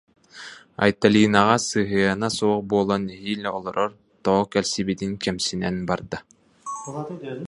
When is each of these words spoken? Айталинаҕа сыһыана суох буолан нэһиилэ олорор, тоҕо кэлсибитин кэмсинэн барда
Айталинаҕа 0.83 1.57
сыһыана 1.67 2.29
суох 2.37 2.59
буолан 2.71 3.01
нэһиилэ 3.09 3.49
олорор, 3.57 3.91
тоҕо 4.23 4.43
кэлсибитин 4.53 5.11
кэмсинэн 5.23 5.75
барда 5.87 6.17